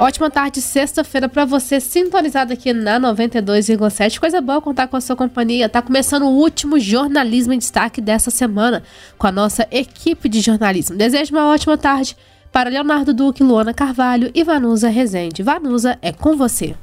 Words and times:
Ótima 0.00 0.30
tarde, 0.30 0.60
sexta-feira 0.60 1.28
para 1.28 1.44
você, 1.44 1.80
sintonizado 1.80 2.52
aqui 2.52 2.72
na 2.72 3.00
92,7. 3.00 4.20
Coisa 4.20 4.40
boa 4.40 4.62
contar 4.62 4.86
com 4.86 4.96
a 4.96 5.00
sua 5.00 5.16
companhia. 5.16 5.68
Tá 5.68 5.82
começando 5.82 6.22
o 6.22 6.36
último 6.36 6.78
jornalismo 6.78 7.52
em 7.52 7.58
destaque 7.58 8.00
dessa 8.00 8.30
semana 8.30 8.84
com 9.18 9.26
a 9.26 9.32
nossa 9.32 9.66
equipe 9.72 10.28
de 10.28 10.40
jornalismo. 10.40 10.96
Desejo 10.96 11.34
uma 11.34 11.52
ótima 11.52 11.76
tarde 11.76 12.16
para 12.52 12.70
Leonardo 12.70 13.12
Duque, 13.12 13.42
Luana 13.42 13.74
Carvalho 13.74 14.30
e 14.32 14.44
Vanusa 14.44 14.88
Rezende. 14.88 15.42
Vanusa, 15.42 15.98
é 16.00 16.12
com 16.12 16.36
você. 16.36 16.76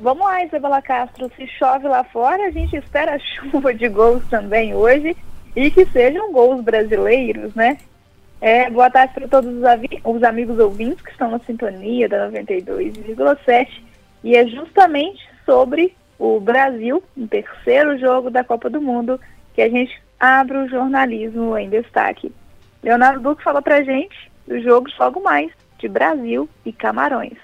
Vamos 0.00 0.26
lá, 0.26 0.44
Isabela 0.44 0.82
Castro. 0.82 1.30
Se 1.36 1.46
chove 1.46 1.86
lá 1.86 2.02
fora, 2.02 2.48
a 2.48 2.50
gente 2.50 2.74
espera 2.74 3.20
chuva 3.22 3.72
de 3.72 3.88
gols 3.88 4.24
também 4.28 4.74
hoje 4.74 5.16
e 5.54 5.70
que 5.70 5.86
sejam 5.86 6.32
gols 6.32 6.60
brasileiros, 6.60 7.54
né? 7.54 7.78
É, 8.40 8.70
boa 8.70 8.88
tarde 8.88 9.12
para 9.12 9.28
todos 9.28 9.50
os, 9.54 9.62
os, 10.02 10.22
amigos 10.22 10.58
ouvintes 10.58 11.02
que 11.02 11.10
estão 11.10 11.30
na 11.30 11.38
sintonia 11.40 12.08
da 12.08 12.30
92,7 12.30 13.68
e 14.24 14.34
é 14.34 14.46
justamente 14.46 15.28
sobre 15.44 15.94
o 16.18 16.40
Brasil, 16.40 17.02
no 17.14 17.28
terceiro 17.28 17.98
jogo 17.98 18.30
da 18.30 18.42
Copa 18.42 18.70
do 18.70 18.80
Mundo, 18.80 19.20
que 19.54 19.60
a 19.60 19.68
gente 19.68 20.00
abre 20.18 20.56
o 20.56 20.68
jornalismo 20.68 21.56
em 21.56 21.68
destaque. 21.68 22.32
Leonardo 22.82 23.20
Duque 23.20 23.42
falou 23.42 23.60
para 23.60 23.82
gente 23.82 24.30
do 24.46 24.58
jogo 24.60 24.88
logo 24.98 25.22
mais 25.22 25.52
de 25.78 25.86
Brasil 25.86 26.48
e 26.64 26.72
Camarões. 26.72 27.36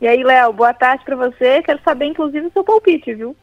E 0.00 0.06
aí, 0.06 0.22
Léo, 0.22 0.52
boa 0.52 0.74
tarde 0.74 1.04
para 1.04 1.16
você. 1.16 1.62
Quero 1.62 1.80
saber, 1.82 2.06
inclusive, 2.06 2.46
o 2.46 2.52
seu 2.52 2.62
palpite, 2.62 3.12
viu? 3.14 3.36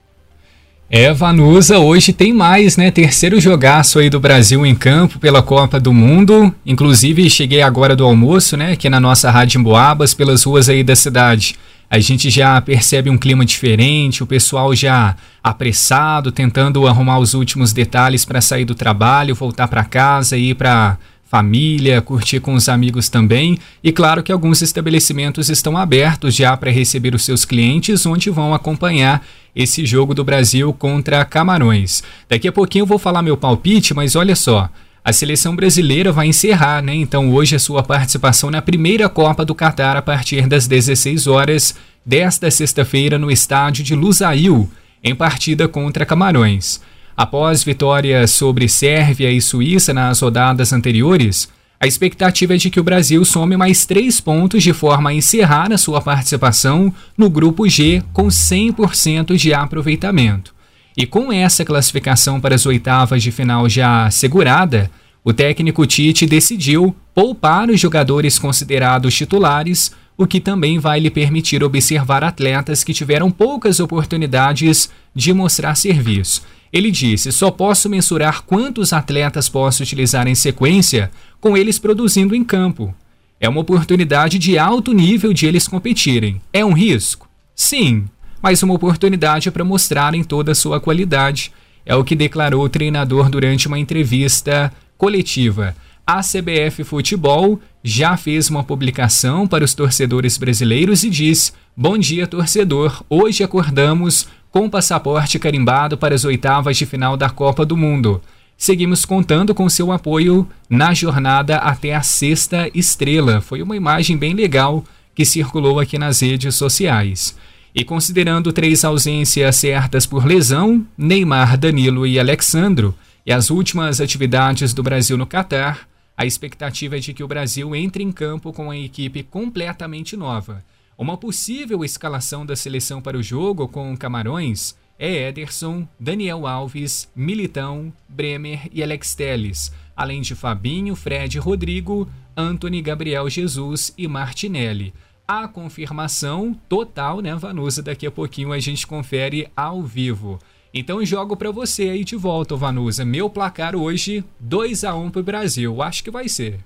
É, 0.94 1.14
Vanusa, 1.14 1.80
hoje 1.80 2.12
tem 2.12 2.34
mais, 2.34 2.76
né? 2.76 2.92
Terceiro 2.92 3.40
jogaço 3.40 3.98
aí 3.98 4.10
do 4.10 4.20
Brasil 4.20 4.66
em 4.66 4.76
campo 4.76 5.20
pela 5.20 5.42
Copa 5.42 5.80
do 5.80 5.94
Mundo. 5.94 6.54
Inclusive, 6.66 7.30
cheguei 7.30 7.62
agora 7.62 7.96
do 7.96 8.04
almoço, 8.04 8.58
né? 8.58 8.74
Aqui 8.74 8.90
na 8.90 9.00
nossa 9.00 9.32
Rádio 9.32 9.58
Emboabas, 9.58 10.14
pelas 10.14 10.44
ruas 10.44 10.68
aí 10.68 10.84
da 10.84 10.94
cidade. 10.94 11.56
A 11.90 11.98
gente 11.98 12.30
já 12.30 12.60
percebe 12.60 13.10
um 13.10 13.18
clima 13.18 13.46
diferente, 13.46 14.22
o 14.22 14.28
pessoal 14.28 14.76
já 14.76 15.16
apressado, 15.42 16.30
tentando 16.30 16.86
arrumar 16.86 17.20
os 17.20 17.34
últimos 17.34 17.72
detalhes 17.72 18.26
para 18.26 18.42
sair 18.42 18.66
do 18.66 18.76
trabalho, 18.76 19.34
voltar 19.34 19.70
para 19.70 19.86
casa 19.86 20.36
e 20.36 20.50
ir 20.50 20.56
para 20.56 20.98
família, 21.32 22.02
curtir 22.02 22.42
com 22.42 22.56
os 22.56 22.68
amigos 22.68 23.08
também. 23.08 23.58
E 23.82 23.90
claro 23.90 24.22
que 24.22 24.34
alguns 24.34 24.62
estabelecimentos 24.62 25.50
estão 25.50 25.78
abertos 25.78 26.36
já 26.36 26.58
para 26.58 26.70
receber 26.70 27.16
os 27.16 27.24
seus 27.24 27.46
clientes, 27.46 28.06
onde 28.06 28.30
vão 28.30 28.54
acompanhar 28.54 29.26
esse 29.56 29.86
jogo 29.86 30.14
do 30.14 30.26
Brasil 30.26 30.74
contra 30.74 31.24
Camarões. 31.24 32.04
Daqui 32.28 32.50
a 32.50 32.52
pouquinho 32.52 32.84
eu 32.84 32.88
vou 32.88 33.00
falar 33.00 33.22
meu 33.22 33.38
palpite, 33.38 33.94
mas 33.94 34.14
olha 34.18 34.36
só. 34.36 34.70
A 35.06 35.14
seleção 35.14 35.56
brasileira 35.56 36.12
vai 36.12 36.28
encerrar, 36.28 36.84
né? 36.84 36.94
Então, 36.94 37.34
hoje 37.34 37.56
a 37.56 37.60
sua 37.60 37.82
participação 37.82 38.52
na 38.52 38.62
primeira 38.62 39.08
Copa 39.08 39.46
do 39.46 39.56
Catar 39.56 39.96
a 39.96 40.02
partir 40.02 40.48
das 40.48 40.68
16 40.68 41.28
horas 41.28 41.76
desta 42.06 42.52
sexta-feira 42.52 43.18
no 43.18 43.32
estádio 43.32 43.86
de 43.86 43.96
Lusail, 43.96 44.70
em 45.02 45.16
partida 45.16 45.66
contra 45.66 46.06
Camarões. 46.06 46.82
Após 47.16 47.64
vitórias 47.64 48.32
sobre 48.32 48.68
Sérvia 48.68 49.32
e 49.32 49.42
Suíça 49.42 49.94
nas 49.94 50.20
rodadas 50.22 50.74
anteriores, 50.74 51.50
a 51.80 51.88
expectativa 51.88 52.54
é 52.54 52.58
de 52.58 52.70
que 52.70 52.80
o 52.80 52.84
Brasil 52.84 53.26
some 53.26 53.58
mais 53.58 53.86
três 53.86 54.22
pontos 54.22 54.62
de 54.62 54.72
forma 54.72 55.10
a 55.10 55.14
encerrar 55.14 55.74
a 55.74 55.78
sua 55.78 56.00
participação 56.00 56.94
no 57.18 57.30
Grupo 57.30 57.68
G 57.68 58.04
com 58.14 58.28
100% 58.28 59.36
de 59.36 59.54
aproveitamento. 59.54 60.54
E 60.96 61.08
com 61.08 61.34
essa 61.34 61.66
classificação 61.66 62.40
para 62.40 62.54
as 62.54 62.66
oitavas 62.66 63.24
de 63.24 63.32
final 63.32 63.68
já 63.68 64.06
assegurada, 64.06 64.92
o 65.24 65.34
técnico 65.34 65.86
Tite 65.86 66.26
decidiu 66.26 66.96
poupar 67.16 67.70
os 67.70 67.80
jogadores 67.80 68.38
considerados 68.38 69.16
titulares, 69.16 69.92
o 70.18 70.28
que 70.28 70.40
também 70.40 70.78
vai 70.78 71.00
lhe 71.00 71.10
permitir 71.10 71.64
observar 71.64 72.24
atletas 72.24 72.84
que 72.84 72.94
tiveram 72.94 73.32
poucas 73.32 73.80
oportunidades 73.80 74.90
de 75.16 75.34
mostrar 75.34 75.76
serviço. 75.76 76.44
Ele 76.72 76.92
disse: 76.92 77.32
só 77.32 77.52
posso 77.52 77.90
mensurar 77.90 78.44
quantos 78.44 78.94
atletas 78.94 79.50
posso 79.50 79.84
utilizar 79.84 80.28
em 80.28 80.36
sequência 80.36 81.12
com 81.40 81.58
eles 81.58 81.78
produzindo 81.78 82.36
em 82.36 82.44
campo. 82.44 82.94
É 83.40 83.50
uma 83.50 83.62
oportunidade 83.62 84.38
de 84.38 84.58
alto 84.58 84.94
nível 84.94 85.34
de 85.34 85.48
eles 85.48 85.68
competirem. 85.68 86.40
É 86.54 86.64
um 86.64 86.74
risco? 86.74 87.28
Sim, 87.56 88.06
mas 88.42 88.62
uma 88.64 88.74
oportunidade 88.74 89.50
para 89.52 89.64
mostrarem 89.64 90.24
toda 90.24 90.52
a 90.52 90.56
sua 90.56 90.80
qualidade. 90.80 91.52
É 91.86 91.96
o 91.96 92.04
que 92.04 92.16
declarou 92.16 92.64
o 92.64 92.70
treinador 92.70 93.30
durante 93.30 93.68
uma 93.68 93.80
entrevista 93.80 94.72
coletiva. 94.98 95.76
A 96.06 96.22
CBF 96.22 96.84
Futebol 96.84 97.60
já 97.84 98.18
fez 98.18 98.50
uma 98.50 98.64
publicação 98.64 99.48
para 99.48 99.64
os 99.64 99.74
torcedores 99.74 100.38
brasileiros 100.38 101.04
e 101.04 101.10
diz: 101.10 101.54
Bom 101.76 101.98
dia, 101.98 102.28
torcedor. 102.28 103.04
Hoje 103.10 103.44
acordamos 103.44 104.28
com 104.50 104.70
passaporte 104.70 105.40
carimbado 105.40 105.98
para 105.98 106.14
as 106.14 106.26
oitavas 106.26 106.76
de 106.76 106.86
final 106.86 107.16
da 107.16 107.30
Copa 107.30 107.66
do 107.66 107.78
Mundo. 107.78 108.22
Seguimos 108.58 109.06
contando 109.06 109.56
com 109.56 109.70
seu 109.70 109.92
apoio 109.92 110.48
na 110.70 110.94
jornada 110.94 111.58
até 111.58 111.96
a 111.96 112.02
sexta 112.02 112.70
estrela. 112.76 113.42
Foi 113.42 113.62
uma 113.62 113.76
imagem 113.76 114.18
bem 114.18 114.34
legal 114.34 114.84
que 115.16 115.26
circulou 115.26 115.80
aqui 115.80 115.98
nas 115.98 116.22
redes 116.22 116.56
sociais. 116.56 117.36
E 117.74 117.84
considerando 117.84 118.52
três 118.52 118.84
ausências 118.84 119.56
certas 119.56 120.06
por 120.06 120.26
lesão, 120.26 120.86
Neymar, 120.98 121.58
Danilo 121.58 122.06
e 122.06 122.20
Alexandro, 122.20 122.94
e 123.26 123.32
as 123.32 123.50
últimas 123.50 124.02
atividades 124.02 124.74
do 124.74 124.84
Brasil 124.84 125.18
no 125.18 125.26
Catar, 125.26 125.88
a 126.16 126.26
expectativa 126.26 126.98
é 126.98 127.00
de 127.00 127.14
que 127.14 127.24
o 127.24 127.28
Brasil 127.28 127.76
entre 127.76 128.04
em 128.04 128.12
campo 128.12 128.54
com 128.54 128.70
a 128.70 128.78
equipe 128.78 129.24
completamente 129.24 130.16
nova 130.16 130.64
uma 131.02 131.18
possível 131.18 131.84
escalação 131.84 132.46
da 132.46 132.56
seleção 132.56 133.02
para 133.02 133.18
o 133.18 133.24
jogo 133.24 133.68
com 133.68 133.98
Camarões 133.98 134.76
é 135.00 135.30
Ederson, 135.30 135.88
Daniel 136.00 136.46
Alves, 136.46 137.10
Militão, 137.16 137.92
Bremer 138.08 138.70
e 138.72 138.84
Alex 138.84 139.16
Teles, 139.16 139.74
além 139.96 140.22
de 140.22 140.36
Fabinho, 140.36 140.96
Fred 140.96 141.40
Rodrigo, 141.40 142.08
Anthony 142.38 142.84
Gabriel 142.84 143.28
Jesus 143.28 143.92
e 143.98 144.08
Martinelli. 144.08 144.94
A 145.28 145.48
confirmação 145.48 146.54
total, 146.70 147.20
né, 147.20 147.34
Vanusa? 147.34 147.82
Daqui 147.82 148.06
a 148.06 148.12
pouquinho 148.12 148.52
a 148.52 148.60
gente 148.60 148.86
confere 148.86 149.50
ao 149.56 149.82
vivo. 149.82 150.38
Então 150.74 151.04
jogo 151.06 151.36
para 151.36 151.52
você 151.52 151.84
aí 151.84 152.04
de 152.04 152.16
volta, 152.16 152.56
Vanusa. 152.56 153.04
Meu 153.04 153.30
placar 153.30 153.76
hoje, 153.76 154.24
2 154.40 154.84
a 154.84 154.96
1 154.96 155.12
para 155.12 155.20
o 155.20 155.24
Brasil. 155.24 155.82
Acho 155.82 156.04
que 156.04 156.12
vai 156.12 156.30
ser. 156.30 156.60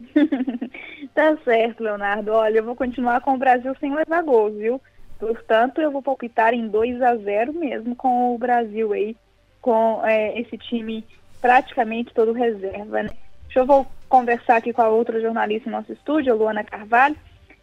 Tá 1.16 1.34
certo, 1.44 1.82
Leonardo. 1.82 2.30
Olha, 2.30 2.58
eu 2.58 2.62
vou 2.62 2.76
continuar 2.76 3.22
com 3.22 3.32
o 3.32 3.38
Brasil 3.38 3.74
sem 3.80 3.94
levar 3.94 4.22
gols, 4.22 4.54
viu? 4.54 4.78
Portanto, 5.18 5.80
eu 5.80 5.90
vou 5.90 6.02
palpitar 6.02 6.52
em 6.52 6.68
2 6.68 7.00
a 7.00 7.16
0 7.16 7.54
mesmo 7.54 7.96
com 7.96 8.34
o 8.34 8.38
Brasil 8.38 8.92
aí, 8.92 9.16
com 9.62 10.02
é, 10.04 10.38
esse 10.38 10.58
time 10.58 11.02
praticamente 11.40 12.12
todo 12.12 12.32
reserva, 12.32 13.02
né? 13.02 13.10
Deixa 13.44 13.60
eu 13.60 13.64
vou 13.64 13.86
conversar 14.10 14.56
aqui 14.56 14.74
com 14.74 14.82
a 14.82 14.88
outra 14.88 15.18
jornalista 15.18 15.70
no 15.70 15.78
nosso 15.78 15.90
estúdio, 15.90 16.36
Luana 16.36 16.62
Carvalho, 16.62 17.16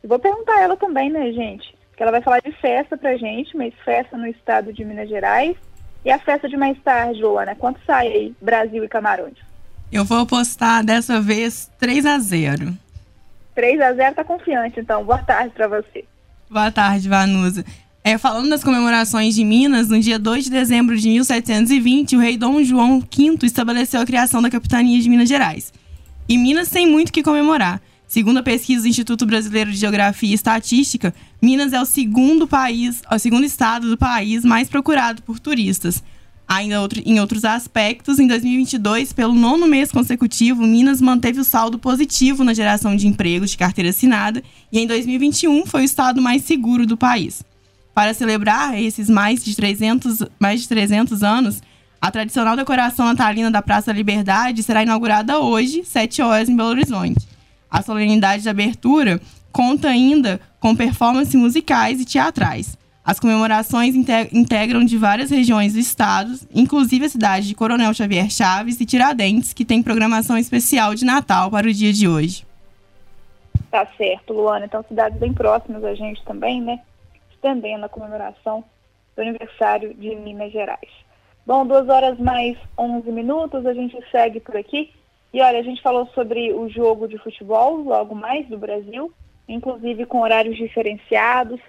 e 0.04 0.08
vou 0.08 0.18
perguntar 0.18 0.56
a 0.56 0.62
ela 0.62 0.76
também, 0.76 1.12
né, 1.12 1.32
gente? 1.32 1.73
Que 1.96 2.04
ela 2.04 2.12
vai 2.12 2.22
falar 2.22 2.40
de 2.40 2.52
festa 2.54 2.98
pra 2.98 3.18
gente, 3.18 3.56
mas 3.56 3.74
festa 3.86 4.18
no 4.18 4.28
estado 4.28 4.74
de 4.74 4.84
Minas 4.84 5.10
Gerais. 5.10 5.56
E 6.04 6.12
a 6.12 6.20
festa 6.20 6.50
de 6.50 6.58
mais 6.58 6.78
tarde, 6.82 7.22
Luana, 7.22 7.56
quanto 7.56 7.80
sai 7.86 8.08
aí 8.08 8.36
Brasil 8.42 8.84
e 8.84 8.90
Camarões? 8.90 9.38
Eu 9.92 10.04
vou 10.04 10.20
apostar 10.20 10.84
dessa 10.84 11.22
vez 11.22 11.72
3 11.80 12.06
a 12.06 12.20
0 12.20 12.78
3 13.56 13.82
a 13.82 13.94
0 13.94 14.16
tá 14.16 14.24
confiante, 14.24 14.80
então. 14.80 15.04
Boa 15.04 15.20
tarde 15.20 15.54
para 15.54 15.68
você. 15.68 16.04
Boa 16.50 16.72
tarde, 16.72 17.08
Vanusa. 17.08 17.64
É, 18.04 18.18
falando 18.18 18.50
das 18.50 18.64
comemorações 18.64 19.34
de 19.34 19.46
Minas, 19.46 19.88
no 19.88 20.00
dia 20.00 20.20
2 20.20 20.46
de 20.46 20.50
dezembro 20.50 20.98
de 20.98 21.08
1720, 21.08 22.18
o 22.18 22.20
rei 22.20 22.36
Dom 22.36 22.62
João 22.64 23.00
V 23.00 23.38
estabeleceu 23.44 24.02
a 24.02 24.06
criação 24.06 24.42
da 24.42 24.50
capitania 24.50 25.00
de 25.00 25.08
Minas 25.08 25.30
Gerais. 25.30 25.72
E 26.28 26.38
Minas 26.38 26.70
tem 26.70 26.86
muito 26.86 27.10
o 27.10 27.14
que 27.14 27.24
comemorar. 27.24 27.80
Segundo 28.14 28.38
a 28.38 28.44
pesquisa 28.44 28.84
do 28.84 28.88
Instituto 28.88 29.26
Brasileiro 29.26 29.72
de 29.72 29.78
Geografia 29.78 30.30
e 30.30 30.36
Estatística, 30.36 31.12
Minas 31.42 31.74
é 31.74 31.82
o 31.82 31.86
segundo 31.86 32.48
país, 32.48 33.02
o 33.12 33.18
segundo 33.18 33.44
estado 33.44 33.90
do 33.90 33.98
país 33.98 34.46
mais 34.46 34.70
procurado 34.70 35.24
por 35.24 35.40
turistas. 35.40 36.04
Ainda 36.48 36.80
outro, 36.80 37.02
em 37.04 37.20
outros 37.20 37.44
aspectos, 37.44 38.20
em 38.20 38.28
2022, 38.28 39.14
pelo 39.14 39.34
nono 39.34 39.66
mês 39.66 39.92
consecutivo, 39.92 40.62
Minas 40.62 41.02
manteve 41.02 41.40
o 41.40 41.44
saldo 41.44 41.80
positivo 41.80 42.44
na 42.44 42.54
geração 42.54 42.96
de 42.96 43.08
empregos 43.08 43.50
de 43.50 43.58
carteira 43.58 43.90
assinada 43.90 44.44
e 44.72 44.80
em 44.80 44.86
2021 44.86 45.66
foi 45.66 45.82
o 45.82 45.84
estado 45.84 46.22
mais 46.22 46.44
seguro 46.44 46.86
do 46.86 46.96
país. 46.96 47.44
Para 47.96 48.14
celebrar 48.14 48.80
esses 48.80 49.10
mais 49.10 49.44
de 49.44 49.56
300, 49.56 50.20
mais 50.40 50.62
de 50.62 50.68
300 50.68 51.24
anos, 51.24 51.64
a 52.00 52.12
tradicional 52.12 52.56
decoração 52.56 53.08
natalina 53.08 53.50
da 53.50 53.64
Praça 53.64 53.88
da 53.88 53.98
Liberdade 53.98 54.62
será 54.62 54.84
inaugurada 54.84 55.40
hoje, 55.40 55.84
7 55.84 56.22
horas, 56.22 56.48
em 56.48 56.56
Belo 56.56 56.70
Horizonte. 56.70 57.33
A 57.74 57.82
solenidade 57.82 58.44
de 58.44 58.50
abertura 58.50 59.20
conta 59.52 59.88
ainda 59.88 60.40
com 60.60 60.76
performances 60.76 61.34
musicais 61.34 62.00
e 62.00 62.06
teatrais. 62.06 62.78
As 63.04 63.20
comemorações 63.20 63.96
integram 63.96 64.86
de 64.86 64.96
várias 64.96 65.32
regiões 65.32 65.74
do 65.74 65.80
estado, 65.80 66.32
inclusive 66.54 67.06
a 67.06 67.10
cidade 67.10 67.48
de 67.48 67.56
Coronel 67.56 67.92
Xavier 67.92 68.30
Chaves 68.30 68.80
e 68.80 68.86
Tiradentes, 68.86 69.54
que 69.54 69.66
tem 69.66 69.82
programação 69.82 70.38
especial 70.38 70.94
de 70.94 71.04
Natal 71.04 71.50
para 71.50 71.68
o 71.68 71.74
dia 71.74 71.92
de 71.92 72.08
hoje. 72.08 72.46
Tá 73.72 73.88
certo, 73.98 74.34
Luana. 74.34 74.66
Então, 74.66 74.86
cidades 74.88 75.18
bem 75.18 75.34
próximas 75.34 75.84
a 75.84 75.96
gente 75.96 76.24
também, 76.26 76.62
né? 76.62 76.80
Estendendo 77.34 77.86
a 77.86 77.90
comemoração 77.90 78.64
do 79.16 79.22
aniversário 79.24 79.96
de 79.96 80.16
Minas 80.16 80.52
Gerais. 80.52 80.92
Bom, 81.44 81.66
duas 81.66 81.90
horas 81.90 82.20
mais 82.20 82.56
11 82.78 83.12
minutos, 83.12 83.66
a 83.66 83.74
gente 83.74 83.98
segue 84.12 84.40
por 84.40 84.56
aqui. 84.56 84.92
E 85.34 85.42
olha, 85.42 85.60
a 85.60 85.64
gente 85.64 85.82
falou 85.82 86.06
sobre 86.14 86.54
o 86.54 86.70
jogo 86.70 87.08
de 87.08 87.18
futebol, 87.18 87.78
logo 87.78 88.14
mais, 88.14 88.48
do 88.48 88.58
Brasil, 88.58 89.12
inclusive 89.50 90.06
com 90.06 90.22
horários 90.22 90.56
diferenciados. 90.56 91.60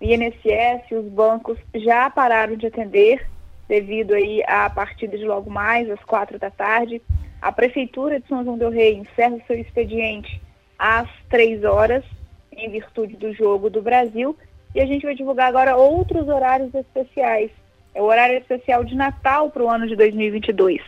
O 0.00 0.04
INSS 0.04 0.90
e 0.90 0.94
os 0.94 1.04
bancos 1.04 1.58
já 1.74 2.08
pararam 2.08 2.56
de 2.56 2.66
atender 2.66 3.28
devido 3.68 4.14
aí 4.14 4.42
à 4.46 4.70
partida 4.70 5.18
de 5.18 5.24
logo 5.26 5.50
mais, 5.50 5.90
às 5.90 6.02
quatro 6.02 6.38
da 6.38 6.50
tarde. 6.50 7.02
A 7.42 7.52
Prefeitura 7.52 8.18
de 8.18 8.26
São 8.26 8.42
João 8.42 8.56
del 8.56 8.70
Rei 8.70 8.94
encerra 8.94 9.36
seu 9.46 9.58
expediente 9.58 10.40
às 10.78 11.08
três 11.28 11.62
horas, 11.62 12.02
em 12.50 12.70
virtude 12.70 13.16
do 13.16 13.34
jogo 13.34 13.68
do 13.68 13.82
Brasil. 13.82 14.34
E 14.74 14.80
a 14.80 14.86
gente 14.86 15.04
vai 15.04 15.14
divulgar 15.14 15.48
agora 15.48 15.76
outros 15.76 16.26
horários 16.26 16.74
especiais. 16.74 17.50
É 17.94 18.00
o 18.00 18.06
horário 18.06 18.38
especial 18.38 18.82
de 18.82 18.94
Natal 18.94 19.50
para 19.50 19.62
o 19.62 19.68
ano 19.68 19.86
de 19.86 19.94
2022. 19.94 20.80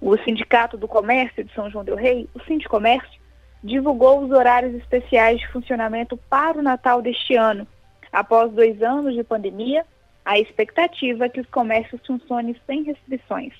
O 0.00 0.16
Sindicato 0.18 0.78
do 0.78 0.88
Comércio 0.88 1.44
de 1.44 1.52
São 1.52 1.70
João 1.70 1.84
del 1.84 1.96
Rei, 1.96 2.28
o 2.34 2.40
Sindicomércio, 2.44 3.20
divulgou 3.62 4.24
os 4.24 4.30
horários 4.30 4.74
especiais 4.74 5.38
de 5.38 5.48
funcionamento 5.48 6.16
para 6.28 6.58
o 6.58 6.62
Natal 6.62 7.02
deste 7.02 7.36
ano. 7.36 7.66
Após 8.10 8.50
dois 8.52 8.82
anos 8.82 9.14
de 9.14 9.22
pandemia, 9.22 9.84
a 10.24 10.38
expectativa 10.38 11.26
é 11.26 11.28
que 11.28 11.40
os 11.40 11.46
comércios 11.48 12.00
funcionem 12.06 12.56
sem 12.66 12.82
restrições. 12.82 13.52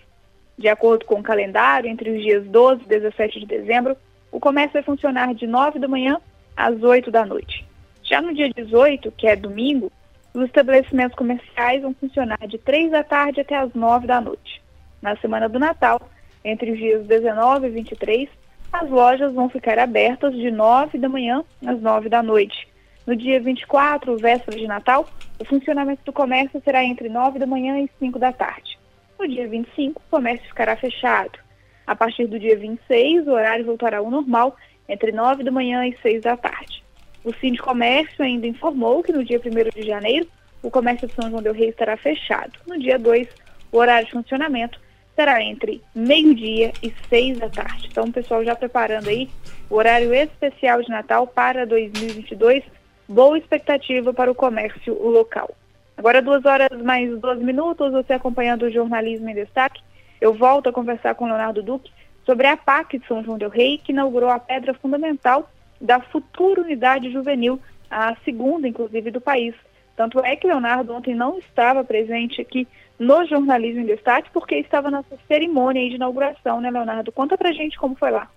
De 0.56 0.68
acordo 0.68 1.04
com 1.04 1.16
o 1.16 1.22
calendário, 1.22 1.90
entre 1.90 2.10
os 2.10 2.22
dias 2.22 2.44
12 2.46 2.82
e 2.84 2.88
17 2.88 3.40
de 3.40 3.46
dezembro, 3.46 3.96
o 4.32 4.40
comércio 4.40 4.74
vai 4.74 4.82
funcionar 4.82 5.34
de 5.34 5.46
9 5.46 5.78
da 5.78 5.88
manhã 5.88 6.20
às 6.56 6.82
8 6.82 7.10
da 7.10 7.24
noite. 7.24 7.66
Já 8.02 8.20
no 8.22 8.34
dia 8.34 8.50
18, 8.50 9.10
que 9.12 9.26
é 9.26 9.36
domingo, 9.36 9.92
os 10.32 10.44
estabelecimentos 10.44 11.16
comerciais 11.16 11.82
vão 11.82 11.94
funcionar 11.94 12.38
de 12.46 12.58
3 12.58 12.90
da 12.90 13.04
tarde 13.04 13.40
até 13.40 13.56
as 13.56 13.72
9 13.74 14.06
da 14.06 14.20
noite. 14.20 14.62
Na 15.02 15.16
semana 15.16 15.48
do 15.48 15.58
Natal, 15.58 16.00
entre 16.44 16.72
os 16.72 16.78
dias 16.78 17.06
19 17.06 17.66
e 17.66 17.70
23, 17.70 18.28
as 18.72 18.88
lojas 18.88 19.32
vão 19.32 19.48
ficar 19.48 19.78
abertas 19.78 20.34
de 20.34 20.50
9 20.50 20.98
da 20.98 21.08
manhã 21.08 21.44
às 21.66 21.80
9 21.80 22.08
da 22.08 22.22
noite. 22.22 22.68
No 23.06 23.16
dia 23.16 23.40
24, 23.40 24.16
véspera 24.16 24.56
de 24.56 24.66
Natal, 24.66 25.08
o 25.38 25.44
funcionamento 25.44 26.02
do 26.04 26.12
comércio 26.12 26.60
será 26.64 26.84
entre 26.84 27.08
9 27.08 27.38
da 27.38 27.46
manhã 27.46 27.80
e 27.80 27.90
5 27.98 28.18
da 28.18 28.32
tarde. 28.32 28.78
No 29.18 29.26
dia 29.26 29.48
25, 29.48 30.00
o 30.00 30.10
comércio 30.10 30.46
ficará 30.48 30.76
fechado. 30.76 31.38
A 31.86 31.94
partir 31.94 32.26
do 32.26 32.38
dia 32.38 32.56
26, 32.56 33.26
o 33.26 33.32
horário 33.32 33.64
voltará 33.64 33.98
ao 33.98 34.10
normal, 34.10 34.56
entre 34.88 35.12
9 35.12 35.42
da 35.42 35.50
manhã 35.50 35.86
e 35.86 35.96
6 36.00 36.22
da 36.22 36.36
tarde. 36.36 36.82
O 37.22 37.34
Cindy 37.34 37.58
Comércio 37.58 38.24
ainda 38.24 38.46
informou 38.46 39.02
que 39.02 39.12
no 39.12 39.24
dia 39.24 39.40
1 39.44 39.78
de 39.78 39.86
janeiro, 39.86 40.26
o 40.62 40.70
comércio 40.70 41.06
de 41.06 41.14
São 41.14 41.28
João 41.28 41.42
del 41.42 41.52
Rei 41.52 41.68
estará 41.68 41.96
fechado. 41.96 42.52
No 42.66 42.78
dia 42.78 42.98
2, 42.98 43.28
o 43.72 43.76
horário 43.76 44.06
de 44.06 44.12
funcionamento 44.12 44.79
será 45.20 45.42
entre 45.42 45.82
meio-dia 45.94 46.72
e 46.82 46.90
seis 47.10 47.38
da 47.38 47.50
tarde. 47.50 47.88
Então, 47.90 48.10
pessoal 48.10 48.42
já 48.42 48.56
preparando 48.56 49.08
aí 49.08 49.28
o 49.68 49.74
horário 49.74 50.14
especial 50.14 50.80
de 50.80 50.88
Natal 50.88 51.26
para 51.26 51.66
2022. 51.66 52.64
Boa 53.06 53.36
expectativa 53.36 54.14
para 54.14 54.30
o 54.30 54.34
comércio 54.34 54.94
local. 54.94 55.54
Agora, 55.94 56.22
duas 56.22 56.42
horas 56.46 56.80
mais 56.80 57.14
12 57.18 57.44
minutos, 57.44 57.92
você 57.92 58.14
acompanhando 58.14 58.62
o 58.62 58.70
Jornalismo 58.70 59.28
em 59.28 59.34
Destaque. 59.34 59.82
Eu 60.18 60.32
volto 60.32 60.70
a 60.70 60.72
conversar 60.72 61.14
com 61.14 61.26
Leonardo 61.26 61.62
Duque 61.62 61.92
sobre 62.24 62.46
a 62.46 62.56
PAC 62.56 62.98
de 62.98 63.06
São 63.06 63.22
João 63.22 63.36
del 63.36 63.50
Rei, 63.50 63.76
que 63.76 63.92
inaugurou 63.92 64.30
a 64.30 64.38
pedra 64.38 64.72
fundamental 64.72 65.50
da 65.78 66.00
futura 66.00 66.62
unidade 66.62 67.12
juvenil, 67.12 67.60
a 67.90 68.16
segunda, 68.24 68.66
inclusive, 68.66 69.10
do 69.10 69.20
país. 69.20 69.54
Tanto 69.94 70.18
é 70.20 70.34
que 70.34 70.46
Leonardo 70.46 70.94
ontem 70.94 71.14
não 71.14 71.38
estava 71.38 71.84
presente 71.84 72.40
aqui 72.40 72.66
no 73.00 73.26
Jornalismo 73.26 73.80
em 73.80 73.86
Destaque, 73.86 74.28
porque 74.30 74.56
estava 74.56 74.90
nessa 74.90 75.16
cerimônia 75.26 75.88
de 75.88 75.96
inauguração, 75.96 76.60
né, 76.60 76.70
Leonardo? 76.70 77.10
Conta 77.10 77.36
pra 77.36 77.50
gente 77.50 77.78
como 77.78 77.96
foi 77.96 78.10
lá. 78.10 78.28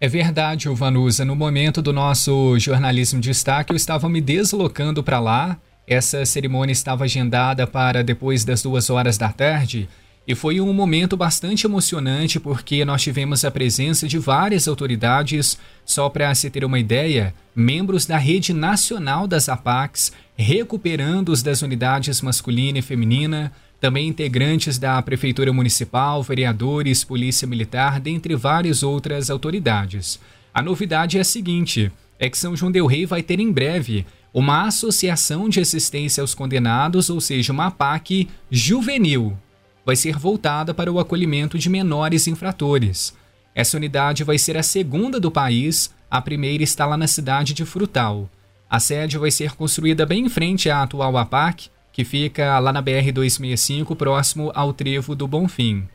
É 0.00 0.06
verdade, 0.06 0.68
Vanusa. 0.68 1.24
No 1.24 1.34
momento 1.34 1.82
do 1.82 1.92
nosso 1.92 2.56
Jornalismo 2.58 3.18
em 3.18 3.20
Destaque, 3.20 3.72
eu 3.72 3.76
estava 3.76 4.08
me 4.08 4.20
deslocando 4.20 5.02
para 5.02 5.18
lá. 5.18 5.58
Essa 5.88 6.24
cerimônia 6.24 6.72
estava 6.72 7.04
agendada 7.04 7.66
para 7.66 8.04
depois 8.04 8.44
das 8.44 8.62
duas 8.62 8.90
horas 8.90 9.18
da 9.18 9.32
tarde. 9.32 9.88
E 10.26 10.34
foi 10.34 10.60
um 10.60 10.72
momento 10.72 11.16
bastante 11.16 11.66
emocionante 11.66 12.38
porque 12.38 12.84
nós 12.84 13.02
tivemos 13.02 13.44
a 13.44 13.50
presença 13.50 14.06
de 14.06 14.18
várias 14.18 14.66
autoridades, 14.66 15.58
só 15.84 16.08
para 16.08 16.34
se 16.34 16.50
ter 16.50 16.64
uma 16.64 16.80
ideia, 16.80 17.32
membros 17.54 18.06
da 18.06 18.18
Rede 18.18 18.52
Nacional 18.52 19.28
das 19.28 19.48
APACs, 19.48 20.12
recuperando 20.36 21.28
os 21.28 21.44
das 21.44 21.62
unidades 21.62 22.20
masculina 22.20 22.78
e 22.78 22.82
feminina, 22.82 23.52
também 23.80 24.08
integrantes 24.08 24.78
da 24.78 25.00
Prefeitura 25.02 25.52
Municipal, 25.52 26.22
vereadores, 26.22 27.04
Polícia 27.04 27.46
Militar, 27.46 28.00
dentre 28.00 28.34
várias 28.34 28.82
outras 28.82 29.30
autoridades. 29.30 30.18
A 30.52 30.62
novidade 30.62 31.18
é 31.18 31.20
a 31.20 31.24
seguinte: 31.24 31.92
é 32.18 32.30
que 32.30 32.38
São 32.38 32.56
João 32.56 32.72
Del 32.72 32.86
Rei 32.86 33.06
vai 33.06 33.22
ter 33.22 33.38
em 33.40 33.52
breve 33.52 34.06
uma 34.32 34.66
associação 34.66 35.48
de 35.48 35.60
assistência 35.60 36.20
aos 36.20 36.34
condenados, 36.34 37.08
ou 37.08 37.20
seja, 37.20 37.52
uma 37.52 37.66
APAC 37.66 38.28
juvenil. 38.50 39.36
Vai 39.84 39.96
ser 39.96 40.18
voltada 40.18 40.74
para 40.74 40.92
o 40.92 40.98
acolhimento 40.98 41.58
de 41.58 41.70
menores 41.70 42.26
infratores. 42.26 43.14
Essa 43.54 43.76
unidade 43.76 44.24
vai 44.24 44.36
ser 44.36 44.56
a 44.56 44.62
segunda 44.62 45.18
do 45.18 45.30
país, 45.30 45.94
a 46.10 46.20
primeira 46.20 46.62
está 46.62 46.84
lá 46.84 46.96
na 46.96 47.06
cidade 47.06 47.54
de 47.54 47.64
Frutal. 47.64 48.28
A 48.68 48.80
sede 48.80 49.16
vai 49.16 49.30
ser 49.30 49.52
construída 49.52 50.04
bem 50.04 50.26
em 50.26 50.28
frente 50.28 50.68
à 50.68 50.82
atual 50.82 51.16
APAC, 51.16 51.70
que 51.96 52.04
fica 52.04 52.58
lá 52.58 52.74
na 52.74 52.82
BR-265, 52.82 53.96
próximo 53.96 54.52
ao 54.54 54.70
trevo 54.70 55.16
do 55.16 55.26
Bonfim. 55.26 55.88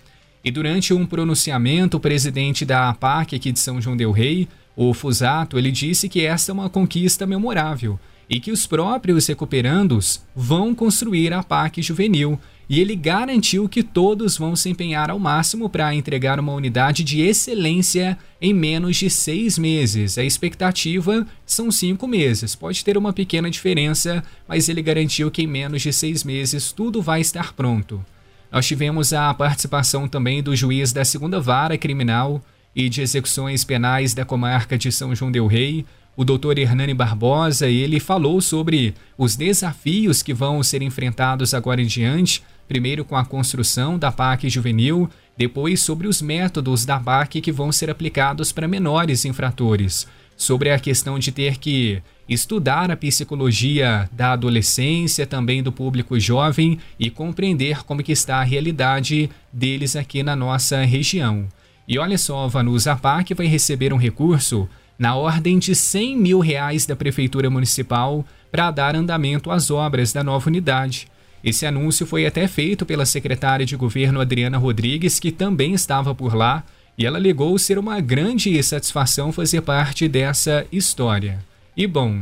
E 0.44 0.50
durante 0.50 0.95
um 0.95 1.06
pronunciamento, 1.06 1.98
o 1.98 2.00
presidente 2.00 2.65
da 2.65 2.89
APAC 2.89 3.36
aqui 3.36 3.51
de 3.51 3.59
São 3.59 3.80
João 3.80 3.95
del 3.95 4.09
Rei, 4.12 4.48
o 4.75 4.95
Fusato, 4.95 5.59
ele 5.59 5.69
disse 5.69 6.09
que 6.09 6.25
esta 6.25 6.51
é 6.51 6.53
uma 6.53 6.71
conquista 6.71 7.27
memorável 7.27 8.00
e 8.27 8.39
que 8.39 8.50
os 8.50 8.65
próprios 8.65 9.27
recuperandos 9.27 10.24
vão 10.36 10.74
construir 10.74 11.33
a 11.33 11.44
PAC 11.44 11.83
juvenil, 11.83 12.39
e 12.71 12.79
ele 12.79 12.95
garantiu 12.95 13.68
que 13.68 13.83
todos 13.83 14.38
vão 14.38 14.56
se 14.56 14.69
empenhar 14.69 15.12
ao 15.12 15.19
máximo 15.19 15.69
para 15.69 15.94
entregar 15.94 16.39
uma 16.39 16.53
unidade 16.53 17.03
de 17.03 17.19
excelência 17.19 18.18
em 18.41 18.53
menos 18.53 18.95
de 18.95 19.09
seis 19.09 19.59
meses. 19.59 20.18
A 20.18 20.23
expectativa 20.23 21.27
são 21.45 21.69
cinco 21.69 22.07
meses. 22.07 22.56
Pode 22.56 22.85
ter 22.85 22.97
uma 22.97 23.12
pequena 23.12 23.51
diferença, 23.51 24.24
mas 24.48 24.69
ele 24.69 24.81
garantiu 24.81 25.29
que 25.29 25.41
em 25.41 25.48
menos 25.48 25.81
de 25.81 25.91
seis 25.91 26.24
meses 26.24 26.72
tudo 26.72 27.01
vai 27.01 27.19
estar 27.19 27.51
pronto. 27.51 28.01
Nós 28.50 28.65
tivemos 28.65 29.12
a 29.12 29.34
participação 29.34 30.07
também 30.07 30.41
do 30.41 30.55
juiz 30.55 30.93
da 30.93 31.03
segunda 31.03 31.41
vara 31.41 31.77
criminal 31.77 32.41
e 32.74 32.88
de 32.88 33.01
execuções 33.01 33.65
penais 33.65 34.13
da 34.13 34.24
comarca 34.24 34.77
de 34.77 34.93
São 34.93 35.13
João 35.13 35.29
del 35.29 35.45
Rei, 35.45 35.86
o 36.15 36.25
doutor 36.25 36.57
Hernani 36.60 36.93
Barbosa, 36.93 37.67
ele 37.67 38.00
falou 38.00 38.41
sobre 38.41 38.93
os 39.17 39.36
desafios 39.36 40.22
que 40.22 40.34
vão 40.34 40.62
ser 40.62 40.81
enfrentados 40.81 41.53
agora 41.53 41.81
em 41.81 41.86
diante 41.86 42.43
primeiro 42.71 43.03
com 43.03 43.17
a 43.17 43.25
construção 43.25 43.99
da 43.99 44.13
PAC 44.13 44.49
juvenil, 44.49 45.09
depois 45.37 45.81
sobre 45.81 46.07
os 46.07 46.21
métodos 46.21 46.85
da 46.85 46.97
PAC 46.97 47.41
que 47.41 47.51
vão 47.51 47.69
ser 47.69 47.89
aplicados 47.89 48.53
para 48.53 48.65
menores 48.65 49.25
infratores, 49.25 50.07
sobre 50.37 50.71
a 50.71 50.79
questão 50.79 51.19
de 51.19 51.33
ter 51.33 51.57
que 51.57 52.01
estudar 52.29 52.89
a 52.89 52.95
psicologia 52.95 54.09
da 54.09 54.31
adolescência, 54.31 55.27
também 55.27 55.61
do 55.61 55.69
público 55.69 56.17
jovem 56.17 56.79
e 56.97 57.09
compreender 57.09 57.83
como 57.83 58.01
que 58.01 58.13
está 58.13 58.37
a 58.37 58.45
realidade 58.45 59.29
deles 59.51 59.97
aqui 59.97 60.23
na 60.23 60.33
nossa 60.33 60.81
região. 60.85 61.49
E 61.85 61.99
olha 61.99 62.17
só, 62.17 62.47
Vanus, 62.47 62.87
a 62.87 62.95
PAC 62.95 63.33
vai 63.33 63.47
receber 63.47 63.91
um 63.91 63.97
recurso 63.97 64.69
na 64.97 65.13
ordem 65.13 65.59
de 65.59 65.75
100 65.75 66.15
mil 66.15 66.39
reais 66.39 66.85
da 66.85 66.95
Prefeitura 66.95 67.49
Municipal 67.49 68.25
para 68.49 68.71
dar 68.71 68.95
andamento 68.95 69.51
às 69.51 69.69
obras 69.69 70.13
da 70.13 70.23
nova 70.23 70.47
unidade. 70.47 71.11
Esse 71.43 71.65
anúncio 71.65 72.05
foi 72.05 72.25
até 72.25 72.48
feito 72.48 72.86
pela 72.86 73.05
secretária 73.05 73.65
de 73.65 73.75
governo 73.75 74.21
Adriana 74.21 74.57
Rodrigues, 74.57 75.19
que 75.19 75.31
também 75.31 75.74
estava 75.74 76.13
por 76.13 76.36
lá, 76.36 76.63
e 76.98 77.05
ela 77.05 77.17
alegou 77.17 77.57
ser 77.57 77.79
uma 77.79 78.00
grande 78.00 78.62
satisfação 78.62 79.31
fazer 79.31 79.62
parte 79.62 80.07
dessa 80.07 80.65
história. 80.71 81.43
E 81.75 81.88
bom, 81.88 82.21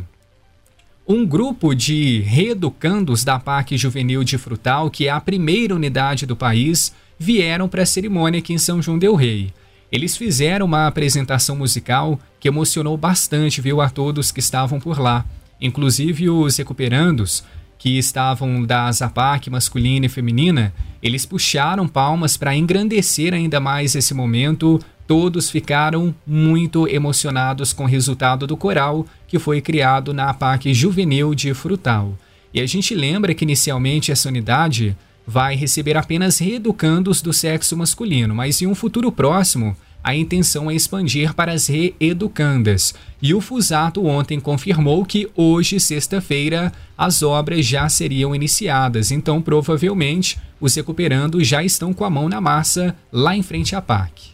um 1.07 1.25
grupo 1.25 1.73
de 1.73 2.19
reeducandos 2.19 3.23
da 3.23 3.39
PAC 3.39 3.75
Juvenil 3.77 4.23
de 4.23 4.37
Frutal, 4.37 4.89
que 4.89 5.07
é 5.07 5.09
a 5.09 5.19
primeira 5.19 5.75
unidade 5.75 6.25
do 6.25 6.35
país, 6.35 6.93
vieram 7.17 7.67
para 7.67 7.83
a 7.83 7.85
cerimônia 7.85 8.39
aqui 8.39 8.53
em 8.53 8.57
São 8.57 8.81
João 8.81 8.97
del 8.97 9.15
Rei. 9.15 9.51
Eles 9.91 10.15
fizeram 10.15 10.67
uma 10.67 10.85
apresentação 10.85 11.55
musical 11.55 12.19
que 12.39 12.47
emocionou 12.47 12.95
bastante, 12.95 13.59
viu, 13.59 13.81
a 13.81 13.89
todos 13.89 14.31
que 14.31 14.39
estavam 14.39 14.79
por 14.79 14.99
lá. 14.99 15.25
Inclusive 15.59 16.29
os 16.29 16.55
recuperandos 16.55 17.43
que 17.79 17.97
estavam 17.97 18.63
da 18.63 18.91
Zapac 18.91 19.49
masculina 19.49 20.05
e 20.05 20.09
feminina, 20.09 20.71
eles 21.01 21.25
puxaram 21.25 21.87
palmas 21.87 22.37
para 22.37 22.55
engrandecer 22.55 23.33
ainda 23.33 23.59
mais 23.59 23.95
esse 23.95 24.13
momento 24.13 24.79
todos 25.07 25.49
ficaram 25.49 26.13
muito 26.27 26.87
emocionados 26.87 27.73
com 27.73 27.85
o 27.85 27.87
resultado 27.87 28.45
do 28.45 28.55
coral 28.55 29.07
que 29.27 29.39
foi 29.39 29.59
criado 29.59 30.13
na 30.13 30.31
PAC 30.35 30.71
Juvenil 30.71 31.33
de 31.33 31.51
Frutal. 31.55 32.15
E 32.53 32.61
a 32.61 32.65
gente 32.67 32.93
lembra 32.93 33.33
que 33.33 33.43
inicialmente 33.43 34.11
essa 34.11 34.29
unidade 34.29 34.95
vai 35.25 35.55
receber 35.55 35.97
apenas 35.97 36.37
reeducandos 36.37 37.23
do 37.23 37.33
sexo 37.33 37.75
masculino, 37.75 38.35
mas 38.35 38.61
em 38.61 38.67
um 38.67 38.75
futuro 38.75 39.11
próximo 39.11 39.75
a 40.03 40.15
intenção 40.15 40.71
é 40.71 40.75
expandir 40.75 41.33
para 41.33 41.51
as 41.51 41.67
reeducandas. 41.67 42.93
E 43.21 43.33
o 43.33 43.41
Fusato 43.41 44.05
ontem 44.05 44.39
confirmou 44.39 45.03
que 45.05 45.29
hoje, 45.35 45.79
sexta-feira, 45.79 46.71
as 46.97 47.21
obras 47.21 47.65
já 47.65 47.87
seriam 47.89 48.33
iniciadas, 48.33 49.11
então 49.11 49.41
provavelmente 49.41 50.39
os 50.59 50.75
recuperando 50.75 51.43
já 51.43 51.63
estão 51.63 51.93
com 51.93 52.05
a 52.05 52.09
mão 52.09 52.29
na 52.29 52.39
massa 52.39 52.95
lá 53.11 53.35
em 53.35 53.43
frente 53.43 53.75
à 53.75 53.81
PAC. 53.81 54.31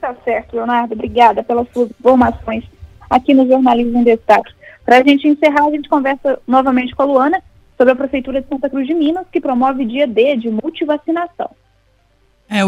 Tá 0.00 0.14
certo, 0.24 0.54
Leonardo. 0.54 0.94
Obrigada 0.94 1.42
pelas 1.42 1.66
suas 1.72 1.90
informações 1.90 2.64
aqui 3.10 3.34
no 3.34 3.46
Jornalismo 3.48 3.98
em 3.98 4.04
Destaque. 4.04 4.52
Para 4.84 4.98
a 4.98 5.02
gente 5.02 5.26
encerrar, 5.26 5.66
a 5.66 5.70
gente 5.70 5.88
conversa 5.88 6.40
novamente 6.46 6.94
com 6.94 7.02
a 7.02 7.06
Luana 7.06 7.42
sobre 7.76 7.92
a 7.92 7.96
Prefeitura 7.96 8.40
de 8.40 8.48
Santa 8.48 8.70
Cruz 8.70 8.86
de 8.86 8.94
Minas, 8.94 9.26
que 9.30 9.40
promove 9.40 9.84
dia 9.84 10.06
D 10.06 10.36
de 10.36 10.50
multivacinação. 10.50 11.50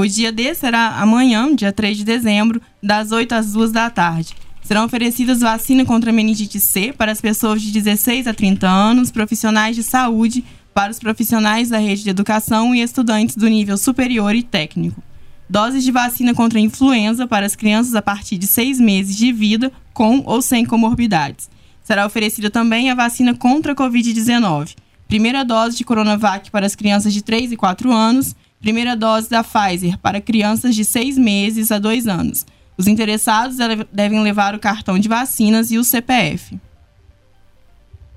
O 0.01 0.09
dia 0.09 0.33
D 0.33 0.55
será 0.55 0.99
amanhã, 0.99 1.55
dia 1.55 1.71
3 1.71 1.99
de 1.99 2.05
dezembro, 2.05 2.59
das 2.83 3.13
8 3.13 3.35
às 3.35 3.53
2 3.53 3.71
da 3.71 3.91
tarde. 3.91 4.35
Serão 4.63 4.87
oferecidas 4.87 5.41
vacinas 5.41 5.87
contra 5.87 6.11
meningite 6.11 6.59
C 6.59 6.91
para 6.91 7.13
as 7.13 7.21
pessoas 7.21 7.61
de 7.61 7.71
16 7.71 8.27
a 8.27 8.33
30 8.33 8.67
anos, 8.67 9.11
profissionais 9.11 9.77
de 9.77 9.83
saúde, 9.83 10.43
para 10.73 10.91
os 10.91 10.99
profissionais 10.99 11.69
da 11.69 11.77
rede 11.77 12.03
de 12.03 12.09
educação 12.09 12.75
e 12.75 12.81
estudantes 12.81 13.37
do 13.37 13.47
nível 13.47 13.77
superior 13.77 14.35
e 14.35 14.43
técnico. 14.43 15.03
Doses 15.47 15.85
de 15.85 15.93
vacina 15.93 16.33
contra 16.33 16.59
a 16.59 16.63
influenza 16.63 17.27
para 17.27 17.45
as 17.45 17.55
crianças 17.55 17.95
a 17.95 18.01
partir 18.01 18.39
de 18.39 18.47
seis 18.47 18.81
meses 18.81 19.15
de 19.15 19.31
vida, 19.31 19.71
com 19.93 20.23
ou 20.25 20.41
sem 20.41 20.65
comorbidades. 20.65 21.51
Será 21.85 22.07
oferecida 22.07 22.49
também 22.49 22.89
a 22.91 22.95
vacina 22.95 23.35
contra 23.35 23.73
a 23.73 23.77
Covid-19. 23.77 24.77
Primeira 25.07 25.45
dose 25.45 25.77
de 25.77 25.85
Coronavac 25.85 26.51
para 26.51 26.65
as 26.65 26.75
crianças 26.75 27.13
de 27.13 27.21
3 27.21 27.53
e 27.53 27.57
4 27.59 27.93
anos 27.93 28.35
primeira 28.61 28.95
dose 28.95 29.29
da 29.29 29.43
Pfizer 29.43 29.99
para 29.99 30.21
crianças 30.21 30.75
de 30.75 30.85
seis 30.85 31.17
meses 31.17 31.73
a 31.73 31.79
dois 31.79 32.07
anos. 32.07 32.47
Os 32.77 32.87
interessados 32.87 33.57
devem 33.93 34.23
levar 34.23 34.55
o 34.55 34.59
cartão 34.59 34.99
de 34.99 35.09
vacinas 35.09 35.71
e 35.71 35.79
o 35.79 35.85
CPF. 35.85 36.59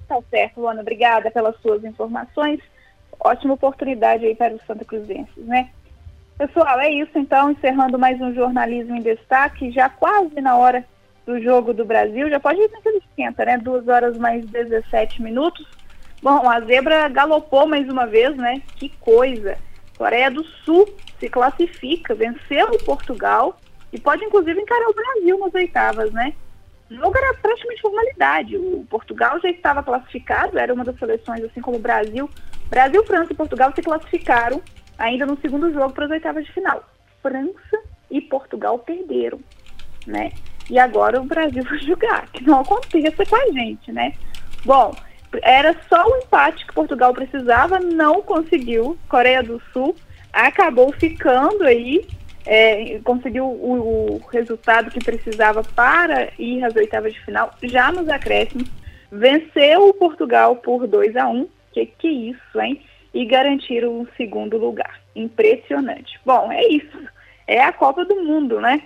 Tá 0.07 0.19
certo, 0.29 0.61
Luana. 0.61 0.81
Obrigada 0.81 1.31
pelas 1.31 1.59
suas 1.61 1.83
informações. 1.83 2.59
Ótima 3.19 3.53
oportunidade 3.53 4.25
aí 4.25 4.35
para 4.35 4.53
os 4.53 4.61
Santa 4.65 4.85
Cruzenses, 4.85 5.45
né? 5.45 5.69
Pessoal, 6.37 6.79
é 6.79 6.89
isso 6.89 7.17
então, 7.17 7.51
encerrando 7.51 7.97
mais 7.97 8.19
um 8.19 8.33
Jornalismo 8.33 8.95
em 8.95 9.01
Destaque, 9.01 9.71
já 9.71 9.87
quase 9.87 10.41
na 10.41 10.57
hora 10.57 10.83
do 11.25 11.41
Jogo 11.41 11.73
do 11.73 11.85
Brasil, 11.85 12.29
já 12.29 12.39
pode 12.39 12.59
ir 12.59 12.69
naquele 12.71 12.97
esquenta, 12.97 13.45
né? 13.45 13.57
Duas 13.57 13.87
horas 13.87 14.17
mais 14.17 14.45
17 14.45 15.21
minutos. 15.21 15.65
Bom, 16.21 16.49
a 16.49 16.59
zebra 16.61 17.07
galopou 17.07 17.67
mais 17.67 17.87
uma 17.87 18.05
vez, 18.05 18.35
né? 18.35 18.61
Que 18.75 18.89
coisa! 18.89 19.57
Coreia 20.03 20.29
do 20.29 20.43
Sul 20.65 20.85
se 21.17 21.29
classifica, 21.29 22.13
venceu 22.13 22.67
o 22.71 22.83
Portugal 22.83 23.57
e 23.89 23.97
pode 23.97 24.21
inclusive 24.25 24.59
encarar 24.59 24.89
o 24.89 24.93
Brasil 24.93 25.39
nas 25.39 25.53
oitavas, 25.53 26.11
né? 26.11 26.33
O 26.91 26.95
jogo 26.95 27.17
era 27.17 27.33
praticamente 27.35 27.81
formalidade. 27.81 28.57
O 28.57 28.85
Portugal 28.89 29.39
já 29.39 29.49
estava 29.49 29.81
classificado, 29.81 30.59
era 30.59 30.73
uma 30.73 30.83
das 30.83 30.99
seleções, 30.99 31.41
assim 31.45 31.61
como 31.61 31.77
o 31.77 31.79
Brasil. 31.79 32.29
Brasil, 32.69 33.01
França 33.05 33.31
e 33.31 33.35
Portugal 33.35 33.71
se 33.73 33.81
classificaram 33.81 34.61
ainda 34.97 35.25
no 35.25 35.39
segundo 35.39 35.71
jogo 35.71 35.93
para 35.93 36.03
as 36.03 36.11
oitavas 36.11 36.43
de 36.43 36.51
final. 36.51 36.83
França 37.21 37.81
e 38.11 38.19
Portugal 38.19 38.79
perderam, 38.79 39.39
né? 40.05 40.33
E 40.69 40.77
agora 40.77 41.21
o 41.21 41.23
Brasil 41.23 41.63
vai 41.69 41.79
jogar, 41.79 42.27
que 42.27 42.43
não 42.43 42.59
aconteça 42.59 43.25
com 43.25 43.35
a 43.37 43.45
gente, 43.53 43.89
né? 43.93 44.11
Bom, 44.65 44.93
era 45.41 45.75
só 45.89 46.05
o 46.05 46.17
empate 46.17 46.65
que 46.65 46.73
Portugal 46.73 47.13
precisava, 47.13 47.79
não 47.79 48.21
conseguiu. 48.21 48.97
Coreia 49.07 49.41
do 49.41 49.61
Sul 49.71 49.95
acabou 50.31 50.91
ficando 50.93 51.63
aí, 51.63 52.05
é, 52.45 52.99
conseguiu 53.03 53.45
o, 53.45 54.15
o, 54.15 54.27
resultado 54.31 54.91
que 54.91 55.03
precisava 55.03 55.63
para 55.63 56.29
ir 56.37 56.63
às 56.63 56.75
oitavas 56.75 57.13
de 57.13 57.19
final, 57.21 57.53
já 57.63 57.91
nos 57.91 58.09
acréscimos. 58.09 58.67
Venceu 59.11 59.89
o 59.89 59.93
Portugal 59.93 60.55
por 60.55 60.87
2 60.87 61.15
a 61.15 61.27
1 61.27 61.31
um, 61.31 61.47
que 61.71 61.85
que 61.85 62.07
isso, 62.07 62.59
hein? 62.59 62.81
E 63.13 63.25
garantiram 63.25 64.01
o 64.01 64.07
segundo 64.17 64.57
lugar. 64.57 64.99
Impressionante. 65.15 66.19
Bom, 66.25 66.51
é 66.51 66.65
isso. 66.65 66.97
É 67.45 67.63
a 67.63 67.71
Copa 67.71 68.03
do 68.03 68.23
Mundo, 68.23 68.59
né? 68.59 68.81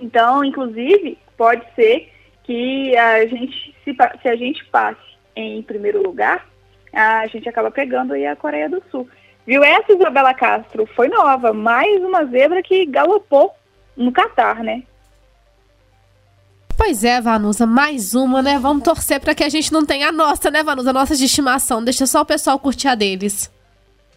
Então, 0.00 0.44
inclusive, 0.44 1.18
pode 1.36 1.64
ser 1.74 2.12
que 2.44 2.96
a 2.96 3.26
gente, 3.26 3.74
se, 3.84 3.94
se 4.22 4.28
a 4.28 4.36
gente 4.36 4.64
passe 4.66 5.09
em 5.40 5.62
primeiro 5.62 6.02
lugar, 6.02 6.46
a 6.92 7.26
gente 7.26 7.48
acaba 7.48 7.70
pegando 7.70 8.14
aí 8.14 8.26
a 8.26 8.36
Coreia 8.36 8.68
do 8.68 8.82
Sul. 8.90 9.08
Viu 9.46 9.64
essa, 9.64 9.92
Isabela 9.92 10.34
Castro? 10.34 10.86
Foi 10.94 11.08
nova, 11.08 11.52
mais 11.52 12.02
uma 12.02 12.24
zebra 12.24 12.62
que 12.62 12.86
galopou 12.86 13.52
no 13.96 14.12
Catar, 14.12 14.62
né? 14.62 14.82
Pois 16.76 17.04
é, 17.04 17.20
Vanusa, 17.20 17.66
mais 17.66 18.14
uma, 18.14 18.40
né? 18.40 18.58
Vamos 18.58 18.82
torcer 18.82 19.20
para 19.20 19.34
que 19.34 19.44
a 19.44 19.48
gente 19.48 19.72
não 19.72 19.84
tenha 19.84 20.08
a 20.08 20.12
nossa, 20.12 20.50
né, 20.50 20.62
Vanusa? 20.62 20.90
A 20.90 20.94
nossa 20.94 21.14
de 21.14 21.24
estimação. 21.24 21.84
Deixa 21.84 22.06
só 22.06 22.22
o 22.22 22.24
pessoal 22.24 22.58
curtir 22.58 22.88
a 22.88 22.94
deles. 22.94 23.52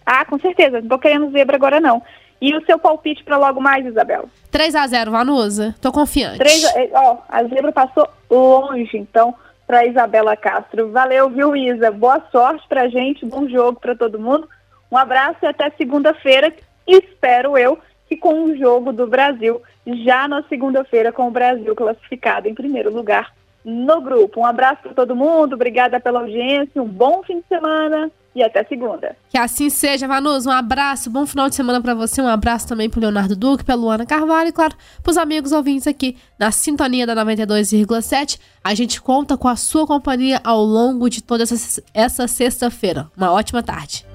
Ah, 0.05 0.23
com 0.23 0.39
certeza. 0.39 0.81
Não 0.81 0.87
tô 0.87 0.99
querendo 0.99 1.31
zebra 1.31 1.55
agora, 1.55 1.79
não. 1.79 2.01
E 2.41 2.55
o 2.55 2.65
seu 2.65 2.77
palpite 2.77 3.23
para 3.23 3.37
logo 3.37 3.61
mais, 3.61 3.85
Isabela? 3.85 4.25
3 4.51 4.75
a 4.75 4.87
0 4.87 5.11
Vanusa. 5.11 5.75
Tô 5.81 5.91
confiante. 5.91 6.39
3, 6.39 6.91
ó, 6.93 7.17
a 7.27 7.43
zebra 7.43 7.71
passou 7.71 8.07
longe, 8.29 8.97
então 8.97 9.35
para 9.65 9.85
Isabela 9.85 10.35
Castro. 10.35 10.91
Valeu, 10.91 11.29
viu, 11.29 11.55
Isa? 11.55 11.91
Boa 11.91 12.21
sorte 12.31 12.67
para 12.67 12.89
gente, 12.89 13.25
bom 13.25 13.47
jogo 13.47 13.79
para 13.79 13.95
todo 13.95 14.19
mundo. 14.19 14.47
Um 14.91 14.97
abraço 14.97 15.37
e 15.43 15.47
até 15.47 15.69
segunda-feira. 15.71 16.53
Espero 16.87 17.57
eu 17.57 17.79
que 18.07 18.17
com 18.17 18.43
o 18.43 18.57
jogo 18.57 18.91
do 18.91 19.07
Brasil, 19.07 19.61
já 20.05 20.27
na 20.27 20.43
segunda-feira, 20.43 21.11
com 21.11 21.27
o 21.27 21.31
Brasil 21.31 21.75
classificado 21.75 22.47
em 22.47 22.53
primeiro 22.53 22.93
lugar 22.93 23.33
no 23.63 24.01
grupo. 24.01 24.41
Um 24.41 24.45
abraço 24.45 24.81
para 24.83 24.93
todo 24.93 25.15
mundo, 25.15 25.53
obrigada 25.53 25.99
pela 25.99 26.19
audiência, 26.19 26.81
um 26.81 26.87
bom 26.87 27.23
fim 27.23 27.39
de 27.39 27.47
semana 27.47 28.11
e 28.35 28.43
até 28.43 28.63
segunda. 28.63 29.15
Que 29.29 29.37
assim 29.37 29.69
seja, 29.69 30.07
Vanus. 30.07 30.45
Um 30.45 30.51
abraço, 30.51 31.09
bom 31.09 31.25
final 31.25 31.49
de 31.49 31.55
semana 31.55 31.81
para 31.81 31.93
você. 31.93 32.21
Um 32.21 32.27
abraço 32.27 32.67
também 32.67 32.89
pro 32.89 32.99
Leonardo 32.99 33.35
Duque, 33.35 33.63
pela 33.63 33.81
Luana 33.81 34.05
Carvalho 34.05 34.49
e, 34.49 34.51
claro, 34.51 34.75
pros 35.01 35.17
amigos 35.17 35.51
ouvintes 35.51 35.87
aqui 35.87 36.17
na 36.37 36.51
sintonia 36.51 37.05
da 37.05 37.15
92,7. 37.15 38.39
A 38.63 38.73
gente 38.73 39.01
conta 39.01 39.37
com 39.37 39.47
a 39.47 39.55
sua 39.55 39.85
companhia 39.85 40.39
ao 40.43 40.63
longo 40.63 41.09
de 41.09 41.21
toda 41.21 41.43
essa, 41.43 41.83
essa 41.93 42.27
sexta-feira. 42.27 43.09
Uma 43.15 43.31
ótima 43.31 43.61
tarde. 43.61 44.05